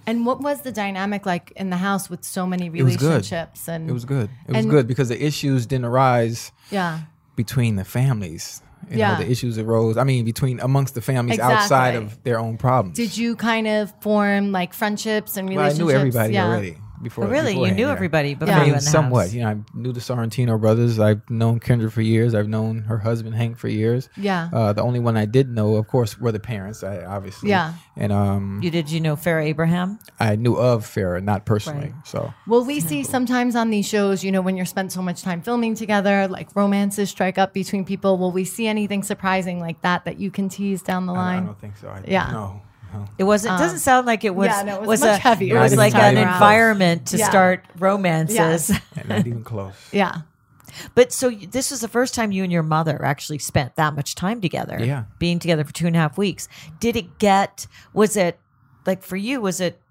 [0.07, 3.67] And what was the dynamic like in the house with so many relationships?
[3.67, 4.29] And It was good.
[4.47, 7.01] It was good because the issues didn't arise Yeah.
[7.35, 8.61] between the families.
[8.89, 9.11] You Yeah.
[9.11, 9.97] know, the issues arose.
[9.97, 12.95] I mean, between amongst the families outside of their own problems.
[12.95, 15.87] Did you kind of form like friendships and Well, I relationships?
[15.91, 16.45] knew everybody yeah.
[16.47, 17.25] already before.
[17.25, 17.53] Oh, really?
[17.53, 17.91] You knew yeah.
[17.91, 18.57] everybody before Yeah.
[18.57, 19.21] you I in mean, the somewhat.
[19.27, 19.33] house.
[19.33, 20.99] You know, I knew the Sorrentino brothers.
[20.99, 22.35] I've known Kendra for years.
[22.35, 24.09] I've known her husband Hank for years.
[24.17, 24.49] Yeah.
[24.51, 26.83] Uh, the only one I did know, of course, were the parents.
[26.83, 27.49] I obviously.
[27.49, 27.73] Yeah.
[27.95, 29.99] And um, You did you know Farrah Abraham?
[30.19, 31.93] I knew of Farrah, not personally.
[31.93, 32.07] Right.
[32.07, 35.21] So Well, we see sometimes on these shows, you know, when you're spent so much
[35.21, 38.17] time filming together, like romances strike up between people.
[38.17, 41.39] Will we see anything surprising like that that you can tease down the I, I
[41.41, 41.87] don't think so.
[41.89, 42.31] I, Yeah.
[42.31, 42.61] No.
[42.93, 43.05] No.
[43.17, 43.55] It wasn't.
[43.55, 44.49] It doesn't sound like it was.
[44.49, 46.33] Um, yeah, no, it was much a, heavier It was like an around.
[46.33, 47.29] environment to Yeah.
[47.29, 48.35] start romances.
[48.35, 48.71] Yes.
[48.95, 49.73] And not even close.
[49.91, 50.21] Yeah.
[50.95, 54.13] But so this was the first time you and your mother actually spent that much
[54.15, 54.77] time together.
[54.79, 55.05] Yeah.
[55.17, 56.47] Being together for two and a half weeks.
[56.79, 58.39] Did it get, was it
[58.85, 59.81] like for you, was it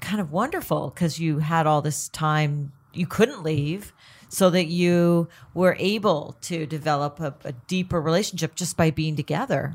[0.00, 3.92] kind of wonderful because you had all this time, you couldn't leave,
[4.28, 9.74] so that you were able to develop a, a deeper relationship just by being together?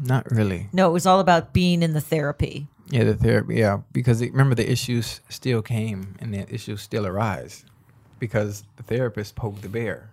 [0.00, 0.68] Not really.
[0.72, 2.68] No, it was all about being in the therapy.
[2.90, 3.56] Yeah, the therapy.
[3.56, 7.64] Yeah, because it- remember the issues still came and the issues still arise
[8.18, 10.10] because the therapist poked the bear.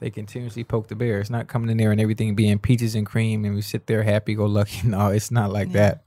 [0.00, 1.20] They continuously poke the bear.
[1.20, 4.02] It's not coming in there and everything being peaches and cream and we sit there
[4.02, 4.80] happy go lucky.
[4.88, 6.02] No, it's not like that.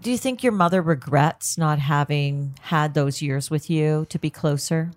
[0.00, 4.30] Do you think your mother regrets not having had those years with you to be
[4.30, 4.90] closer?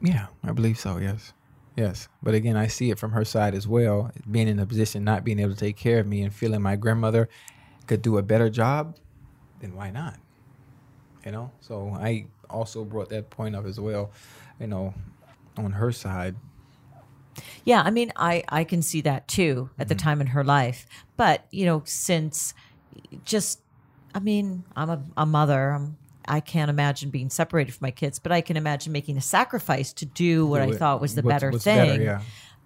[0.00, 0.98] Yeah, I believe so.
[0.98, 1.32] Yes,
[1.76, 2.08] yes.
[2.22, 4.10] But again, I see it from her side as well.
[4.30, 6.76] Being in a position, not being able to take care of me, and feeling my
[6.76, 7.28] grandmother
[7.86, 8.96] could do a better job,
[9.60, 10.18] then why not?
[11.24, 11.50] You know.
[11.60, 14.10] So I also brought that point up as well.
[14.60, 14.94] You know,
[15.56, 16.36] on her side.
[17.64, 20.04] Yeah, I mean, I I can see that too at the mm-hmm.
[20.04, 20.86] time in her life.
[21.16, 22.54] But you know, since
[23.24, 23.60] just,
[24.14, 25.70] I mean, I'm a, a mother.
[25.70, 29.20] I'm, I can't imagine being separated from my kids, but I can imagine making a
[29.20, 30.78] sacrifice to do what Do I it.
[30.78, 31.88] thought was the What's- better what's thing.
[31.88, 32.20] better, yeah.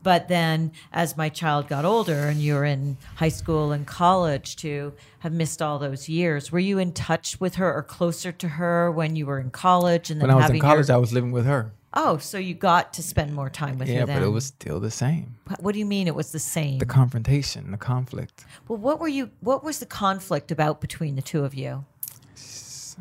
[0.04, 4.92] But then, as my child got older, and you're in high school and college, to
[5.20, 8.92] have missed all those years, were you in touch with her or closer to her
[8.92, 10.08] when you were in college?
[10.08, 11.72] And then When I was in college, your, I was living with her.
[11.94, 14.46] oh, so you got to spend more time with Yeah, her Yeah, but it was
[14.46, 15.34] still the same.
[15.58, 16.78] What do you mean it was the same?
[16.78, 18.44] The confrontation, the conflict.
[18.68, 19.30] well, what were you?
[19.40, 21.84] What was the conflict about between the two of you?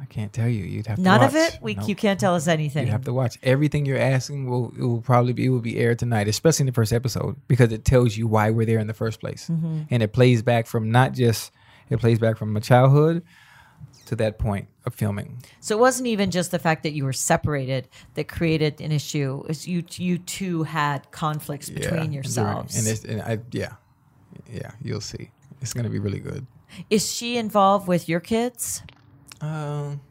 [0.02, 0.64] I can't tell you.
[0.64, 1.60] You'd have to None of it.
[1.62, 1.88] We Nope.
[1.90, 2.86] you can't tell us anything.
[2.86, 4.50] You have to watch everything you're asking.
[4.50, 7.36] Will it will probably be it will be aired tonight, especially in the first episode,
[7.48, 9.82] because it tells you why we're there in the first place, Mm-hmm.
[9.90, 11.52] and it plays back from not just
[11.90, 13.24] it plays back from my childhood
[14.06, 15.42] to that point of filming.
[15.60, 19.42] So it wasn't even just the fact that you were separated that created an issue.
[19.44, 22.78] It was you you two had conflicts between and yourselves.
[22.78, 23.74] and, it's, and I yeah,
[24.52, 25.32] yeah, you'll see.
[25.62, 26.46] It's gonna be really good.
[26.90, 28.84] Is she involved with your kids?
[29.42, 30.02] Um,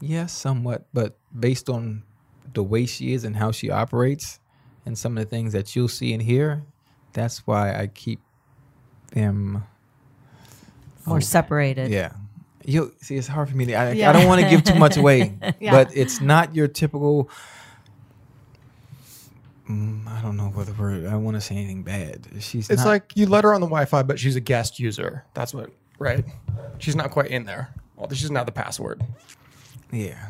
[0.00, 2.02] yes, somewhat, but based on
[2.52, 4.40] the way she is and how she operates,
[4.86, 6.64] and some of the things that you'll see and hear,
[7.12, 8.20] that's why I keep
[9.12, 9.64] them.
[11.06, 11.90] More separated.
[11.90, 12.12] Yeah,
[12.64, 13.74] you see, it's hard for me to.
[13.74, 14.10] I, Yeah.
[14.10, 15.70] I don't want to give too much away, Yeah.
[15.72, 17.28] but it's not your typical.
[19.68, 21.06] Mm, I don't know what the word.
[21.06, 22.26] I don't want to say anything bad.
[22.40, 22.68] She's.
[22.68, 25.24] It's not- like you let her on the Wi-Fi, but she's a guest user.
[25.34, 26.24] That's what, right?
[26.78, 27.72] She's not quite in there.
[27.96, 29.02] Well, she's not the password.
[29.92, 30.28] yeah,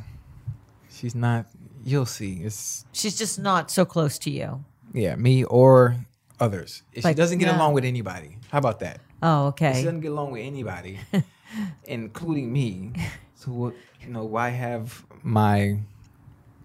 [0.90, 1.46] she's not.
[1.84, 2.40] You'll see.
[2.42, 4.64] It's She's just not so close to you.
[4.92, 5.96] Yeah, me or
[6.40, 6.82] others.
[6.92, 7.56] If Like- she doesn't get Yeah.
[7.58, 9.00] along with anybody, how about that?
[9.22, 9.82] Oh, If she okay.
[9.82, 10.98] doesn't get along with anybody,
[11.84, 12.92] including me,
[13.34, 13.74] so what?
[14.02, 15.58] You know, why have my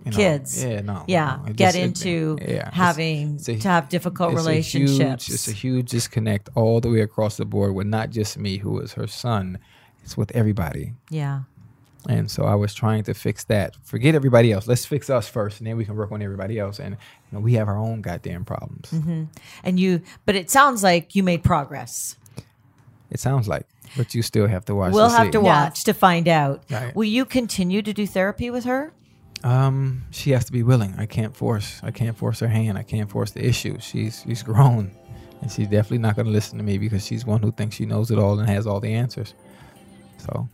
[0.06, 0.64] you know, Kids.
[0.64, 1.04] Yeah, no.
[1.08, 4.34] Yeah, no, it get just- it- into yeah, it's- having it's a- to have difficult
[4.34, 5.30] it's a huge- relationships.
[5.30, 8.80] it's a huge disconnect all the way across the board with not just me, who
[8.80, 9.60] is her son.
[10.10, 10.94] It's with everybody.
[11.12, 11.42] yeah.
[12.08, 13.76] And so I was trying to fix that.
[13.84, 14.68] Forget everybody else.
[14.68, 16.80] Let's fix us first, and then we can work on everybody else.
[16.80, 18.90] And you know, we have our own goddamn problems.
[18.92, 19.26] Mm-hmm.
[19.66, 22.16] And you, but it sounds like you made progress.
[23.12, 23.68] It sounds like,
[23.98, 24.94] but you still have to watch.
[24.94, 25.32] We'll to have see.
[25.32, 25.44] to Yeah.
[25.44, 26.64] watch to find out.
[26.72, 26.96] Right.
[26.96, 28.94] Will you continue to do therapy with her?
[29.44, 30.96] Um, she has to be willing.
[30.98, 31.82] I can't force.
[31.84, 32.78] I can't force her hand.
[32.78, 33.78] I can't force the issue.
[33.82, 34.92] She's she's grown,
[35.42, 37.86] and she's definitely not going to listen to me because she's one who thinks she
[37.86, 39.34] knows it all and has all the answers.
[40.20, 40.48] So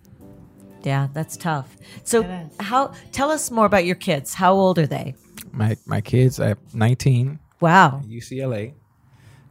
[0.83, 1.75] Yeah, that's tough.
[2.03, 2.23] So,
[2.59, 2.93] how?
[3.11, 4.33] Tell us more about your kids.
[4.33, 5.15] How old are they?
[5.51, 8.01] my my kids at 19, Wow.
[8.07, 8.73] UCLA,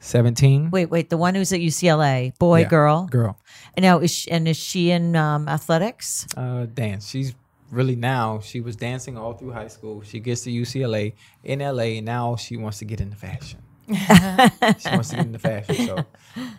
[0.00, 0.70] 17.
[0.70, 1.08] Wait, wait.
[1.10, 3.06] The one who's at UCLA, boy, Yeah, girl.
[3.10, 3.38] girl.
[3.76, 6.26] And now is she, and is she in um, athletics?
[6.36, 7.08] Uh, dance.
[7.08, 7.34] She's
[7.70, 8.40] really now.
[8.40, 10.02] She was dancing all through high school.
[10.02, 12.00] She gets to UCLA in LA.
[12.00, 13.60] Now she wants to get into fashion.
[13.88, 15.86] she wants to get into fashion.
[15.86, 16.04] So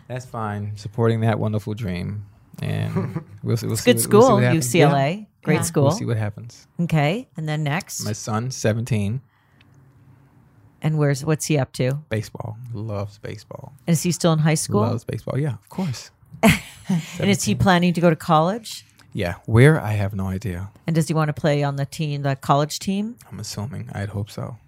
[0.08, 0.76] that's fine.
[0.76, 2.26] Supporting that wonderful dream.
[2.62, 3.66] And we'll see.
[3.66, 4.74] We'll see Good what- we'll see school, what happens.
[4.74, 5.18] UCLA.
[5.20, 5.24] Yeah.
[5.42, 5.62] Great Yeah.
[5.62, 5.82] school.
[5.84, 6.66] We'll see what happens.
[6.80, 9.20] okay, and then next, My son, 17,
[10.82, 11.98] and where's what's he up to?
[12.08, 12.56] baseball.
[12.72, 13.72] Loves baseball.
[13.86, 14.80] And is he still in high school?
[14.82, 15.38] Loves baseball.
[15.38, 16.10] Yeah, of course.
[16.42, 18.84] and is he planning to go to college?
[19.12, 19.36] Yeah.
[19.46, 19.80] Where?
[19.80, 20.70] I have no idea.
[20.86, 23.16] And does he want to play on the team, the college team?
[23.30, 23.88] I'm assuming.
[23.92, 24.58] I'd hope so.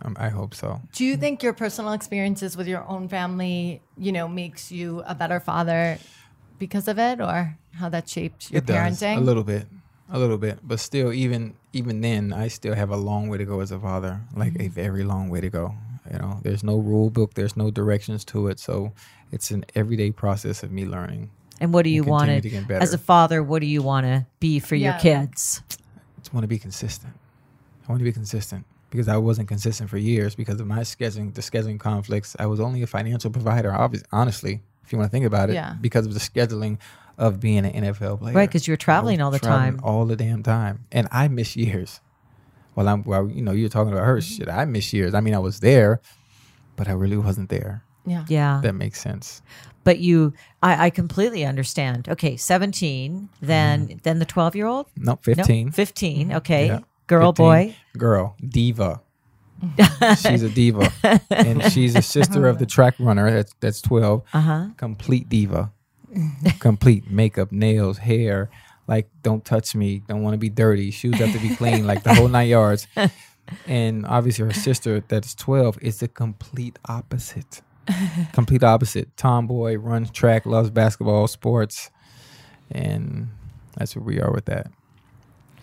[0.00, 0.80] Um, I hope so.
[0.92, 5.14] Do you think your personal experiences with your own family, you know, makes you a
[5.14, 5.98] better father
[6.62, 9.16] because of it, or how that shaped your it does parenting?
[9.16, 9.66] a little bit,
[10.08, 13.44] a little bit, but still, even even then, I still have a long way to
[13.44, 14.62] go as a father, like Mm-hmm.
[14.62, 15.74] a very long way to go.
[16.12, 18.92] You know, there's no rule book, there's no directions to it, so
[19.32, 21.30] it's an everyday process of me learning.
[21.60, 22.82] And what do you want to, to get better.
[22.82, 25.62] as a father, what do you want to be for your kids?
[25.70, 27.14] I just want to be consistent.
[27.84, 31.34] I want to be consistent because I wasn't consistent for years because of my scheduling,
[31.34, 32.36] the scheduling conflicts.
[32.38, 34.60] I was only a financial provider, obviously, honestly,
[34.92, 35.74] if you want to think about it, Yeah.
[35.80, 36.76] because of the scheduling
[37.16, 38.34] of being an NFL player.
[38.34, 39.84] Right, because you were I was traveling all the traveling time.
[39.84, 42.00] all the damn time, and I miss years.
[42.74, 44.36] Well, I'm well, you know, you're talking about her mm-hmm.
[44.36, 44.48] shit.
[44.50, 45.14] I miss years.
[45.14, 46.02] I mean, I was there,
[46.76, 47.84] but I really wasn't there.
[48.04, 48.24] yeah.
[48.28, 48.60] Yeah.
[48.62, 49.40] That makes sense.
[49.84, 52.08] but you, I, I completely understand.
[52.08, 53.98] Okay, 17, then mm-hmm.
[54.02, 54.86] then the 12 year old?
[54.96, 55.72] No, 15.
[55.72, 56.28] 15.
[56.28, 56.36] Mm-hmm.
[56.36, 56.66] Okay.
[56.66, 56.80] Yeah.
[57.06, 57.44] Girl, 15.
[57.44, 57.76] boy.
[57.96, 59.00] Girl, diva.
[60.18, 60.92] She's a diva,
[61.30, 63.30] and she's a sister of the track runner.
[63.30, 64.22] That's that's twelve.
[64.32, 64.66] Uh huh.
[64.76, 65.72] Complete diva.
[66.58, 68.50] Complete makeup, nails, hair.
[68.86, 70.02] Like don't touch me.
[70.08, 70.90] Don't want to be dirty.
[70.90, 71.86] Shoes have to be clean.
[71.86, 72.86] Like the whole nine yards.
[73.66, 77.62] And obviously, her sister, that's twelve, is the complete opposite.
[78.32, 79.16] complete opposite.
[79.16, 81.90] Tomboy, runs track, loves basketball, sports,
[82.70, 83.28] and
[83.76, 84.70] that's where we are with that.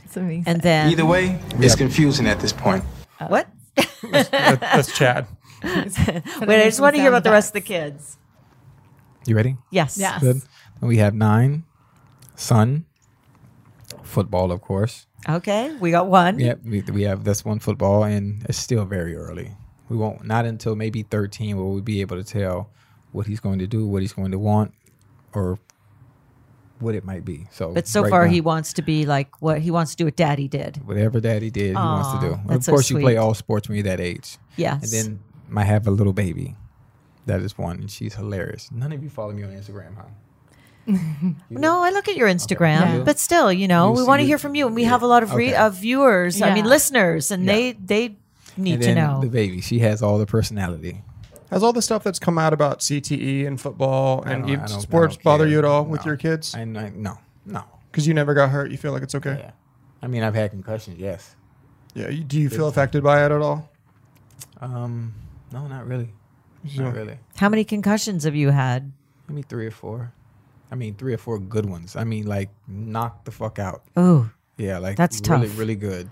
[0.03, 0.43] It's amazing.
[0.47, 2.83] And then, Either way, it's confusing at this point.
[3.27, 3.47] what?
[3.75, 5.27] That- that's Chad.
[5.63, 8.17] Wait, I just want to hear about the rest of the kids.
[9.25, 9.57] You ready?
[9.71, 9.97] Yes.
[9.97, 10.21] Yes.
[10.21, 10.41] Good.
[10.81, 11.65] We have nine.
[12.35, 12.85] Son.
[14.03, 15.05] Football, of course.
[15.27, 15.75] Okay.
[15.79, 16.39] We got one.
[16.39, 16.59] Yep.
[16.63, 19.51] We, we have this one football, and it's still very early.
[19.89, 22.69] We won't not until maybe 13 will we be able to tell
[23.11, 24.73] what he's going to do, what he's going to want,
[25.33, 25.59] or
[26.81, 27.47] what it might be.
[27.51, 29.97] So, But so right far, now, he wants to be like what he wants to
[29.97, 30.77] do what daddy did.
[30.85, 32.27] whatever daddy did, he wants to Aw, do.
[32.33, 34.37] Of that's so course, you play all sports when you're that age.
[34.55, 34.83] Yes.
[34.83, 35.19] And then
[35.57, 36.55] I have a little baby.
[37.25, 38.71] That is one, and she's hilarious.
[38.71, 40.03] None of you follow me on Instagram, huh?
[41.49, 43.03] No, I look at your Instagram, Yeah.
[43.03, 45.03] but still, you know, You we want to hear from you, and we yeah, have
[45.03, 45.55] a lot of re- okay.
[45.55, 46.41] of viewers.
[46.41, 48.17] I mean, listeners, and they they
[48.57, 49.21] need and to know.
[49.21, 49.61] the baby.
[49.61, 51.03] She has all the personality.
[51.49, 54.55] Has all the stuff that's come out about CTE and football I and don't- I
[54.67, 55.51] don't- I sports don't bother care.
[55.53, 56.11] you at all with No.
[56.11, 56.53] your kids?
[56.55, 57.63] I, I no, no.
[57.91, 59.37] Because you never got hurt, you feel like it's okay.
[59.39, 59.51] Yeah.
[60.01, 60.99] I mean, I've had concussions.
[60.99, 61.35] Yes.
[61.95, 62.09] Yeah.
[62.09, 63.69] you, do you feel affected by it at all?
[64.61, 65.13] Um.
[65.51, 66.09] No, not really.
[66.77, 67.17] Not really.
[67.37, 68.91] How many concussions have you had?
[69.27, 70.11] I mean, three or four.
[70.71, 71.95] I mean, three or four good ones.
[71.95, 73.81] I mean, like knock the fuck out.
[73.97, 75.57] Oh, Yeah, like That's really, tough.
[75.57, 76.09] really good.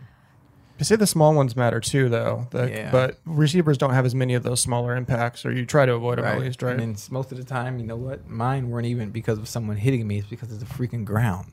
[0.77, 2.47] They say the small ones matter too, though.
[2.51, 2.91] The- Yeah.
[2.91, 6.17] But receivers don't have as many of those smaller impacts, or you try to avoid
[6.19, 6.71] them at least, right?
[6.79, 8.27] And then most of the time, you know what?
[8.29, 10.19] Mine weren't even because of someone hitting me.
[10.19, 11.51] It's because of the freaking ground.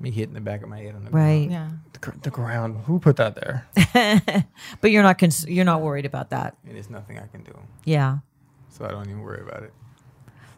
[0.00, 1.28] Me hitting the back of my head on the ground.
[1.28, 1.50] right.
[1.50, 1.70] Yeah.
[1.92, 2.82] the, gr- the ground.
[2.86, 3.66] Who put that there?
[4.80, 6.40] But you're not cons- you're not worried about that.
[6.40, 6.56] ground.
[6.66, 8.18] And there's nothing I can do, Yeah.
[8.70, 9.72] so I don't even worry about it.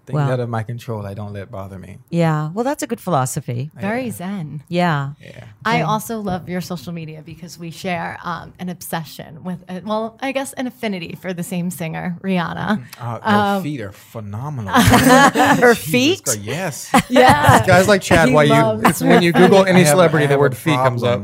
[0.07, 1.99] Things Well- out of my control, I don't let bother me.
[2.11, 2.51] Yeah.
[2.55, 3.71] Well, that's a good philosophy.
[3.75, 4.63] Very zen.
[4.69, 5.15] Yeah.
[5.21, 5.45] Yeah.
[5.65, 10.17] I also love your social media because we share um, an obsession with, uh, well,
[10.23, 12.85] I guess an affinity for the same singer, Rihanna.
[13.01, 14.73] Uh, her Um, feet are phenomenal.
[14.81, 16.25] Her Jesus feet.
[16.25, 16.91] Christ, Yes.
[17.11, 17.67] Yeah.
[17.67, 18.81] Guys like Chad, He why you?
[18.89, 21.23] It's when you Google any have- celebrity, I the word a feet comes up.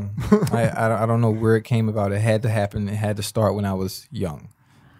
[0.51, 2.11] I, I, I don't know where it came about.
[2.11, 2.89] It had to happen.
[2.89, 4.49] It had to start when I was young.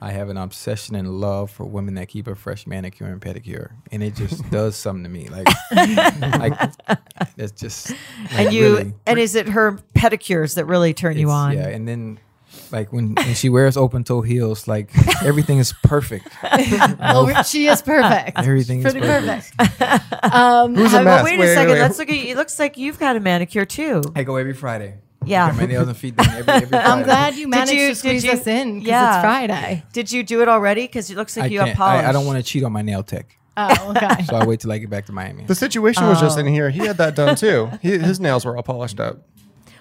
[0.03, 3.71] I have an obsession and love for women that keep a fresh manicure and pedicure,
[3.89, 5.29] and it just does something to me.
[5.29, 5.47] Like,
[6.39, 6.71] like
[7.37, 7.91] it's just.
[7.91, 7.97] like,
[8.33, 11.53] And you really, and is it her pedicures that really turn you on?
[11.53, 12.19] Yeah, and then.
[12.71, 14.91] Like when, when she wears open toe heels, like
[15.23, 16.27] everything is perfect.
[16.99, 18.37] well, she is perfect.
[18.37, 19.57] Everything is perfect.
[19.57, 20.23] perfect.
[20.35, 21.73] um, Who's a Well, wait, Wait, a second.
[21.73, 21.79] wait.
[21.81, 22.27] Let's look at you.
[22.31, 24.03] It looks like you've got a manicure too.
[24.15, 24.99] I go every Friday.
[25.25, 25.47] Yeah.
[25.51, 26.85] Get my nails and feet done every, every Friday.
[26.85, 29.15] I'm glad you managed you- to squeeze did you- us in because Yeah.
[29.15, 29.83] it's Friday.
[29.93, 30.81] Did you do it already?
[30.83, 32.05] Because it looks like I, you have can't, polish.
[32.05, 34.23] I, I don't want to cheat on my nail tech, Oh, okay.
[34.23, 35.43] so I wait till I get back to Miami.
[35.45, 36.41] The situation was just oh.
[36.41, 36.51] in Oh.
[36.51, 36.69] here.
[36.69, 37.69] He had that done too.
[37.81, 39.19] He, his nails were all polished up.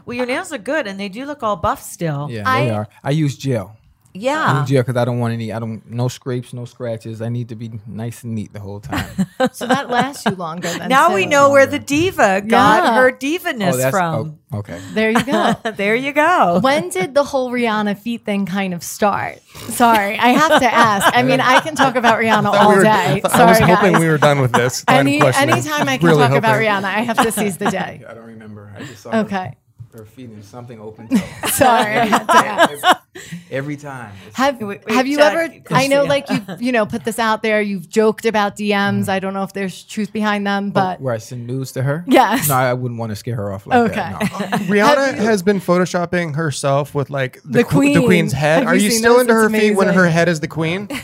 [0.05, 2.29] Well, your nails are good, and they do look all buff still.
[2.31, 2.89] Yeah, I- they are.
[3.05, 3.77] I use gel.
[4.15, 4.61] I Yeah.
[4.67, 5.53] use because I don't want any.
[5.53, 7.23] I don't no scrapes, no scratches.
[7.23, 9.09] I need to be nice and neat the whole time.
[9.53, 11.31] so that lasts you longer than Now we two.
[11.31, 12.95] know where the diva got Yeah.
[12.97, 14.39] her divaness oh, oh, from.
[14.53, 14.79] oh, okay.
[14.93, 15.55] There you go.
[15.77, 16.61] there you go.
[16.63, 19.41] when did the whole Rihanna feet thing kind of start?
[19.71, 21.07] Sorry, I have to ask.
[21.17, 23.23] I mean, I can talk about Rihanna all We were- day.
[23.27, 24.01] Sorry, I was hoping guys.
[24.01, 24.85] we were done with this.
[24.89, 26.57] Any anytime I can Really talk about.
[26.61, 28.05] Rihanna, I have to seize the day.
[28.07, 28.75] I don't remember.
[28.77, 29.37] I just saw Okay.
[29.37, 29.53] her,
[29.93, 31.17] her feet in something open toe.
[31.49, 31.97] Sorry.
[31.99, 32.33] I had to
[32.87, 33.03] ask.
[33.51, 34.13] Every time.
[34.27, 35.63] It's- Have Wait, wait, Have you Chad, ever?
[35.71, 37.61] I know, like you, you know, put this out there.
[37.61, 39.09] You've joked about DMs.
[39.09, 42.05] I don't know if there's truth behind them, but where I send news to her.
[42.09, 42.49] Yes.
[42.49, 43.95] No, I wouldn't want to scare her off like Okay.
[43.97, 44.21] that.
[44.21, 44.29] No.
[44.75, 48.61] Rihanna has been photoshopping herself with like the, The que- the queen's head.
[48.65, 49.23] Have Are you you still those?
[49.23, 50.89] into her It's feet when her head is the queen?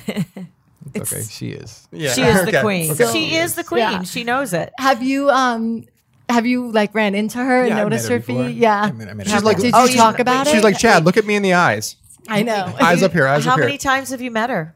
[0.94, 1.86] It's okay, she is.
[1.92, 2.12] Yeah.
[2.14, 2.62] She is the Okay.
[2.62, 2.90] queen.
[2.92, 3.12] Okay.
[3.12, 3.80] She is the queen.
[3.80, 4.02] Yeah.
[4.04, 4.72] She knows it.
[4.78, 5.84] have you um
[6.28, 8.56] have you like ran into her and Yeah, I met noticed her her, feet?
[8.56, 8.82] Yeah.
[8.82, 9.54] I met- I met her Have- before.
[9.60, 10.50] did Oh, you you- talk about it?
[10.50, 11.96] She's like, Chad, look at me in the eyes.
[12.28, 12.74] I know.
[12.80, 13.64] Eyes up here, eyes How up here.
[13.66, 14.74] many times have you met her?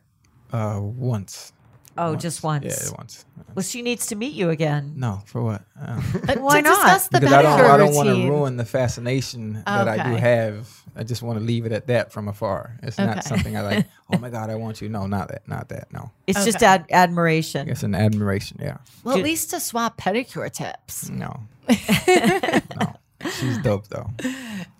[0.53, 1.53] Uh, once.
[1.99, 2.65] Oh, just once.
[2.65, 3.25] Yeah, once.
[3.55, 4.95] Well, she needs to meet you again.
[4.97, 5.63] No, for what?
[5.79, 6.75] Uh, Uh, Why to not?
[6.85, 10.17] discuss the because I don't, I don't want to ruin the fascination that I do
[10.17, 10.69] have.
[10.97, 12.79] I just want to leave it at that from afar.
[12.83, 13.07] It's Okay.
[13.07, 13.87] not something I like.
[14.15, 14.91] Oh my God, I want you.
[14.91, 15.49] No, not that.
[15.49, 15.91] Not that.
[15.91, 17.67] No, It's just ad- admiration.
[17.71, 18.59] it's an admiration.
[18.61, 18.77] Yeah.
[19.05, 21.09] Well, at least to swap pedicure tips.
[21.09, 21.41] No.
[21.69, 22.97] no.
[23.39, 24.11] She's dope though.
[24.21, 24.35] She's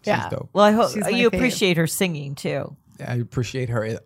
[0.05, 0.29] Yeah.
[0.29, 0.51] dope.
[0.53, 1.27] Well, I hope you fave.
[1.35, 2.77] appreciate her singing too.
[3.07, 3.99] I appreciate her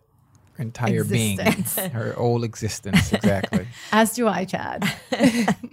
[0.57, 1.75] entire Existence.
[1.75, 3.13] being, her whole existence.
[3.13, 3.67] Exactly.
[3.91, 4.87] As do I, Chad.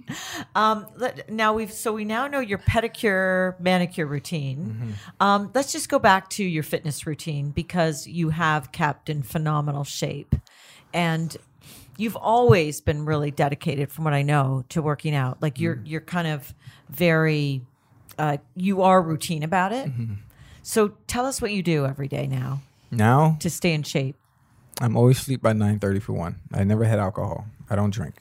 [0.55, 4.95] Um, let, now we've so we now know your pedicure manicure routine.
[5.19, 9.83] Um, let's just go back to your fitness routine because you have kept in phenomenal
[9.83, 10.33] shape,
[10.93, 11.35] and
[11.97, 15.41] you've always been really dedicated, from what I know, to working out.
[15.41, 16.53] Like you're you're kind of
[16.89, 17.61] very,
[18.17, 19.89] uh, you are routine about it.
[20.63, 24.15] So tell us what you do every day now now to stay in shape.
[24.81, 26.39] I'm always sleep by nine thirty for one.
[26.53, 27.45] I never had alcohol.
[27.69, 28.15] I don't drink.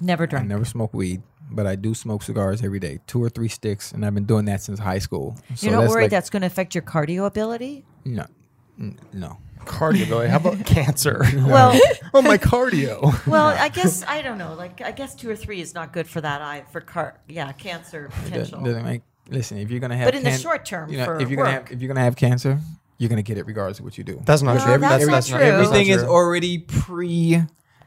[0.00, 0.44] Never drink.
[0.44, 3.92] I never smoke weed, but I do smoke cigars every day, two or three sticks,
[3.92, 5.36] and I've been doing that since high school.
[5.54, 7.84] So You're not that's worried like- that's going to affect your cardio ability?
[8.04, 8.26] no,
[8.78, 9.38] N- no.
[9.66, 10.26] Cardio, Billy.
[10.28, 11.22] How about cancer?
[11.36, 11.78] Well,
[12.14, 13.26] oh, my cardio.
[13.26, 14.54] Well, I guess I don't know.
[14.54, 17.18] Like I guess two or three is not good for that eye for car.
[17.28, 18.62] Yeah, cancer It potential.
[18.62, 19.02] doesn't make.
[19.28, 21.36] Listen, if you're gonna have, But in the short term you know, for if you're
[21.36, 21.68] gonna work.
[21.68, 22.58] have, if you're gonna have cancer,
[23.00, 24.20] you're gonna get it regardless of what you do.
[24.26, 24.78] That's not No, true.
[24.78, 25.38] that's not true.
[25.38, 26.10] Everything is true.
[26.10, 27.42] already pre.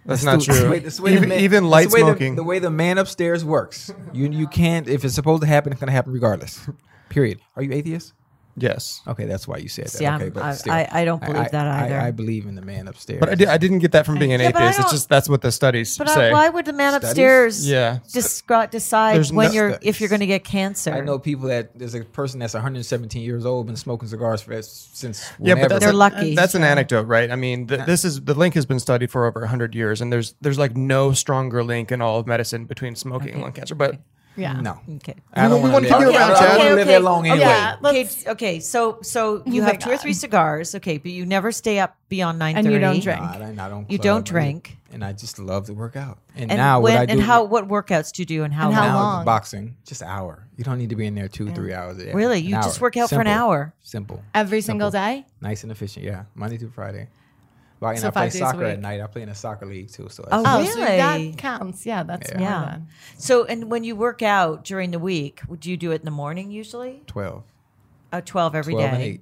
[0.05, 0.55] That's not the- true.
[0.55, 2.35] the way- the Even- man- even light the way the- smoking.
[2.35, 4.87] The, way the man upstairs works, you you can't.
[4.89, 6.67] If it's supposed to happen, it's gonna happen regardless.
[7.09, 7.39] Period.
[7.55, 8.11] Are you atheist?
[8.55, 9.01] Yes.
[9.07, 9.89] Okay, that's why you said that.
[9.91, 11.99] See, I'm- okay, but I- still, I- I don't believe that either.
[11.99, 13.19] I, believe in the man upstairs.
[13.19, 14.79] But I, did, I didn't get that from being an Yeah, but I atheist.
[14.79, 16.31] It's don't- just that's what the studies But say.
[16.31, 17.09] why would the man Studies?
[17.09, 17.99] upstairs Yeah.
[18.13, 20.93] descri- decide There's when no you're if you're going to get cancer?
[20.93, 24.61] I know people that there's a person that's 117 years old been smoking cigars for
[24.61, 25.61] since Yeah, whenever.
[25.61, 26.35] but that's They're a- lucky.
[26.35, 27.31] That's an anecdote, right?
[27.31, 30.13] I mean, th- this is the link has been studied for over hundred years, and
[30.13, 33.73] there's there's like no stronger link in all of medicine between smoking and lung cancer.
[33.75, 33.97] But
[34.35, 34.53] Yeah.
[34.59, 34.79] no.
[34.95, 35.15] Okay.
[35.33, 36.09] I don't We want wanna to kick live.
[36.15, 37.39] it around, I don't live that long anyway.
[37.45, 41.25] Yeah, Okay, okay, so so you have Moving two or three cigars, okay, but you
[41.25, 43.21] never stay up beyond nine And you don't drink.
[43.21, 44.77] Nah, I don't, I don't You don't drink.
[44.91, 46.17] and I just love to work out.
[46.35, 48.53] And, And now when what I do and how what workouts do you do and
[48.53, 49.25] how And how now long?
[49.25, 50.47] boxing just an hour.
[50.57, 51.97] You don't need to be in there two three hours.
[51.99, 52.11] A day.
[52.13, 52.39] Really?
[52.39, 53.73] An You just work out for an hour?
[53.81, 54.21] Simple.
[54.33, 55.25] Every single day?
[55.41, 56.05] Nice and efficient.
[56.05, 57.07] Yeah, Monday through Friday.
[57.83, 59.01] Well, and So I play five days a soccer at night.
[59.01, 60.07] I play in a soccer league too.
[60.09, 60.97] So Oh, that's- Oh, so Really?
[61.31, 61.85] that counts.
[61.85, 62.39] Yeah, that's Yeah.
[62.41, 62.77] Yeah.
[63.17, 66.11] So and when you work out during the week, would you do it in the
[66.11, 67.01] morning usually?
[67.07, 67.43] 12.
[68.11, 68.79] Uh, twelve every day.
[68.87, 69.21] 12 and 8.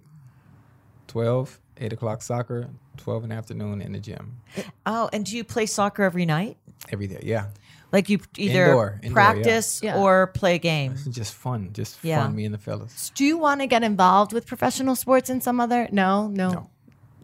[1.07, 4.37] 12, 8 o'clock soccer, 12 in the afternoon in the gym.
[4.85, 6.57] Oh, and do you play soccer every night?
[6.91, 7.21] Every day.
[7.23, 7.47] Yeah.
[7.91, 9.95] Like you either Indoor, indoor, practice yeah.
[9.95, 10.01] Yeah.
[10.01, 10.93] or play a game?
[10.93, 11.71] It's just fun.
[11.73, 12.23] Just Yeah.
[12.23, 13.11] fun, me and the fellas.
[13.15, 15.89] Do you want to get involved with professional sports in some other?
[15.91, 16.49] No, no.
[16.51, 16.69] No.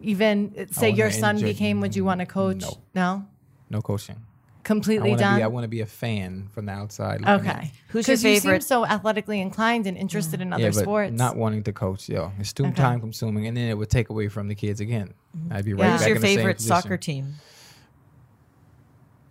[0.00, 2.62] Even say your son enjoy- became, would you want to coach?
[2.62, 2.78] No.
[2.94, 3.26] No.
[3.70, 4.16] No coaching.
[4.64, 5.36] Completely want to done.
[5.38, 7.22] be I want to be a fan from the outside.
[7.22, 7.50] looking in.
[7.50, 7.72] okay.
[7.88, 11.12] Who's your 'Cause you seem so athletically inclined and interested in other yeah, but sports.
[11.14, 12.08] not wanting to coach.
[12.08, 12.74] Yo, it's too Okay.
[12.74, 15.14] time consuming, and then it would take away from the kids again.
[15.36, 15.52] Mm-hmm.
[15.54, 15.92] I'd be right Yeah.
[15.92, 17.34] Who's back your in the same favorite soccer team?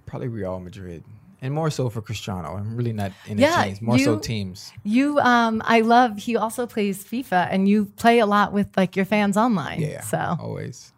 [0.08, 1.04] Probably Real Madrid,
[1.42, 2.56] and more so for Cristiano.
[2.58, 3.82] I'm really not into Yeah, teams.
[3.82, 4.72] More so teams.
[4.84, 6.18] you, um, I love.
[6.18, 9.82] He also plays FIFA, and you play a lot with like your fans online.
[9.82, 10.02] Yeah.
[10.02, 10.94] So always,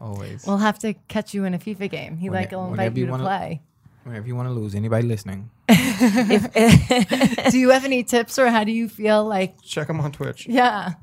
[0.00, 0.46] always.
[0.46, 2.16] we'll have to catch you in a FIFA game.
[2.18, 3.62] He Whenever- like will whenever invite you you to wanna- play.
[4.04, 8.72] Whenever you want to lose, anybody listening, do you have any tips, or how do
[8.72, 9.60] you feel like?
[9.62, 10.46] check them on Twitch.
[10.46, 10.94] Yeah.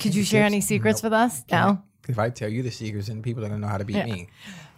[0.00, 0.52] Could you share tips?
[0.52, 1.44] any secrets with us?
[1.50, 1.80] No.
[2.08, 4.06] if I tell you the secrets, then people are gonna know how to beat Yeah.
[4.06, 4.28] me.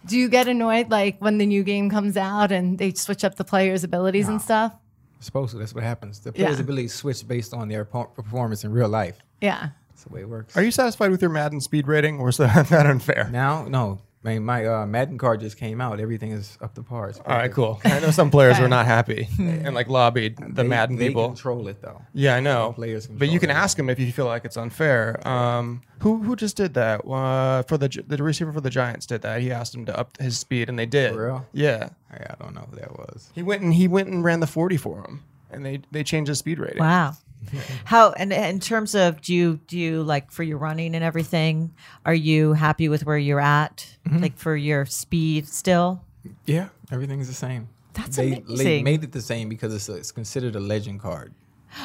[0.05, 3.35] Do you get annoyed like when the new game comes out and they switch up
[3.35, 4.73] the players' abilities and stuff?
[5.19, 5.57] Supposed to.
[5.57, 6.19] That's what happens.
[6.19, 6.63] The players' Yeah.
[6.63, 9.17] abilities switch based on their performance in real life.
[9.41, 9.69] Yeah.
[9.89, 10.55] That's the way it works.
[10.55, 13.29] Are you satisfied with your Madden speed rating, or is that, that unfair?
[13.31, 13.65] now?
[13.67, 13.99] No.
[14.25, 15.99] I mean, my uh, Madden card just came out.
[15.99, 17.13] Everything is up to par.
[17.27, 17.79] All right, cool.
[17.85, 21.27] I know some players were not happy and like lobbied the They- Madden they people.
[21.27, 22.01] control it though.
[22.13, 22.73] Yeah, I know.
[22.73, 23.53] players but you can it.
[23.53, 25.25] ask them if you feel like it's unfair.
[25.27, 27.05] Um, who who just did that?
[27.07, 29.41] Uh, for the the receiver for the Giants did that.
[29.41, 31.13] He asked him to up his speed, and they did.
[31.13, 31.45] For real?
[31.53, 31.89] Yeah.
[32.11, 33.29] I, I don't know who that was.
[33.35, 36.29] He went and he went and ran the forty for him, and they they changed
[36.29, 36.79] his speed rating.
[36.79, 37.13] Wow.
[37.85, 41.73] How and in terms of do you do you like for your running and everything?
[42.05, 43.87] Are you happy with where you're at?
[44.07, 44.21] Mm-hmm.
[44.21, 46.03] Like for your speed still?
[46.45, 47.69] Yeah, everything's the same.
[47.93, 48.57] That's they, amazing.
[48.57, 51.33] They made it the same because it's, a, it's considered a legend card.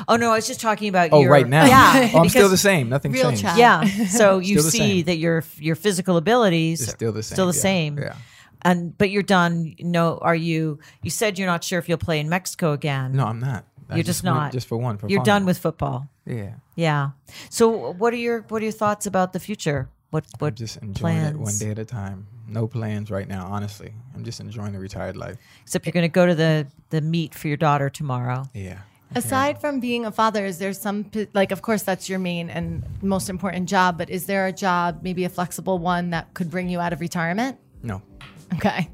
[0.08, 1.64] Oh no, I was just talking about Oh, your right now.
[1.66, 2.88] Yeah, oh, I'm still the same.
[2.88, 3.42] Nothing Real changed.
[3.42, 3.56] chat.
[3.56, 3.84] Yeah.
[4.08, 5.04] So you see same.
[5.04, 7.34] that your your physical abilities It's still the same.
[7.34, 7.98] Still the yeah, same.
[7.98, 8.16] Yeah.
[8.62, 9.74] And but you're done.
[9.80, 10.78] No, are you?
[11.02, 13.12] You said you're not sure if you'll play in Mexico again.
[13.12, 13.64] No, I'm not.
[13.90, 14.52] I You're just went not.
[14.52, 14.98] Just for one.
[14.98, 15.26] For You're fun.
[15.26, 16.08] done with football.
[16.26, 16.54] Yeah.
[16.76, 17.10] Yeah.
[17.48, 19.88] So what are your what are your thoughts about the future?
[20.10, 21.34] What what I'm just enjoying plans?
[21.36, 22.26] it one day at a time.
[22.48, 23.94] No plans right now, honestly.
[24.14, 25.36] I'm just enjoying the retired life.
[25.62, 28.44] Except you're going to go to the the meet for your daughter tomorrow.
[28.54, 28.78] Yeah.
[29.14, 32.84] Aside from being a father, is there some like of course that's your main and
[33.02, 36.68] most important job, but is there a job, maybe a flexible one that could bring
[36.68, 37.58] you out of retirement?
[37.82, 38.02] No.
[38.54, 38.88] Okay.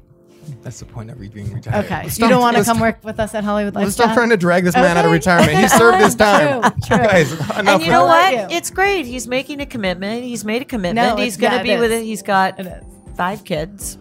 [0.63, 1.85] That's the point of re- being retired.
[1.85, 2.03] Okay.
[2.09, 4.63] you don't want to come work with us at Hollywood Let's stop trying to drag
[4.65, 5.57] this man out of retirement.
[5.57, 6.61] He served his time.
[6.61, 6.97] true, true.
[7.07, 7.57] Guys, enough.
[7.57, 8.33] And you with know that.
[8.47, 8.51] what?
[8.51, 9.05] It's great.
[9.05, 10.23] He's making a commitment.
[10.23, 11.15] He's made a commitment.
[11.15, 12.01] No, he's it's- going to yeah, be with is.
[12.01, 12.05] it.
[12.05, 12.83] He's got It is.
[13.15, 13.97] five kids.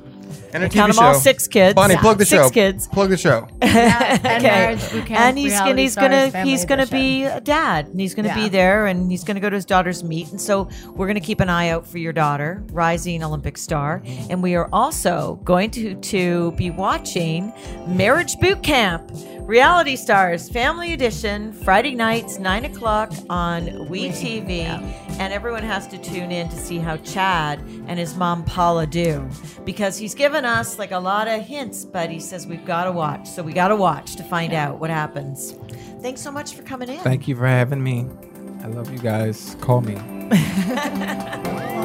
[0.52, 1.74] And a Count TV them all, six kids.
[1.74, 2.00] Bonnie, Yeah.
[2.00, 2.50] plug the Six show.
[2.50, 2.86] kids.
[2.88, 3.46] Plug the show.
[3.60, 4.40] and Okay.
[4.42, 6.98] marriage boot camp, and he's gonna reality he's stars, gonna family he's gonna edition.
[6.98, 8.34] be a dad and he's gonna Yeah.
[8.34, 11.40] be there and he's gonna go to his daughter's meet and so we're gonna keep
[11.40, 15.94] an eye out for your daughter rising olympic star and we are also going to
[15.96, 17.52] to be watching
[17.86, 19.10] marriage boot camp
[19.46, 24.64] reality stars family edition friday nights nine o'clock on we tv
[25.18, 29.28] and everyone has to tune in to see how chad and his mom paula do.
[29.64, 32.92] Because he's given us like a lot of hints but he says we've got to
[32.92, 33.28] watch.
[33.28, 35.52] So we got to watch to find out what happens.
[36.02, 36.98] Thanks so much for coming in.
[36.98, 38.06] Thank you for having me.
[38.62, 39.56] I love you guys.
[39.60, 39.96] Call me.